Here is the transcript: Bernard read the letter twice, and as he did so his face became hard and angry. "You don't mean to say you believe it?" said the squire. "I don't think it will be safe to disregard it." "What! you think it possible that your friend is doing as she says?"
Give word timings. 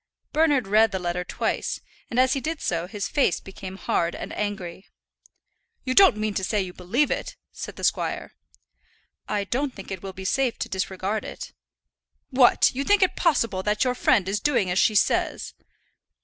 Bernard 0.33 0.65
read 0.67 0.91
the 0.91 0.97
letter 0.97 1.23
twice, 1.23 1.79
and 2.09 2.19
as 2.19 2.33
he 2.33 2.41
did 2.41 2.59
so 2.59 2.87
his 2.87 3.07
face 3.07 3.39
became 3.39 3.75
hard 3.77 4.15
and 4.15 4.33
angry. 4.33 4.87
"You 5.83 5.93
don't 5.93 6.17
mean 6.17 6.33
to 6.33 6.43
say 6.43 6.59
you 6.59 6.73
believe 6.73 7.11
it?" 7.11 7.35
said 7.51 7.75
the 7.75 7.83
squire. 7.83 8.33
"I 9.29 9.43
don't 9.43 9.75
think 9.75 9.91
it 9.91 10.01
will 10.01 10.11
be 10.13 10.25
safe 10.25 10.57
to 10.57 10.69
disregard 10.69 11.23
it." 11.23 11.53
"What! 12.31 12.71
you 12.73 12.83
think 12.83 13.03
it 13.03 13.15
possible 13.15 13.61
that 13.61 13.83
your 13.83 13.93
friend 13.93 14.27
is 14.27 14.39
doing 14.39 14.71
as 14.71 14.79
she 14.79 14.95
says?" 14.95 15.53